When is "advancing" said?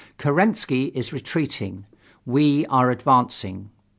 2.89-3.69